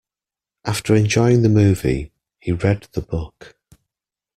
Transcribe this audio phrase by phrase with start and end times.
[0.65, 3.55] After enjoying the movie, he read the book.